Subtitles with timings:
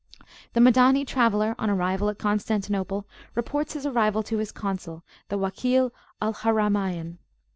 [0.53, 3.05] The Madani traveller, on arrival at Constantinople,
[3.35, 7.19] reports his arrival to his Consul, the Wakil al Haramayn.